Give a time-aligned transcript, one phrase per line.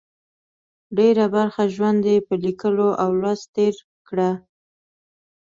[0.97, 3.75] ډېره برخه ژوند یې په لیکلو او لوست تېر
[4.07, 4.31] کړه.